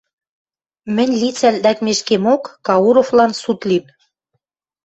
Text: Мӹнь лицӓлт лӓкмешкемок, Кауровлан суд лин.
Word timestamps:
Мӹнь 0.95 1.15
лицӓлт 1.21 1.59
лӓкмешкемок, 1.63 2.43
Кауровлан 2.65 3.31
суд 3.41 3.59
лин. 3.69 3.85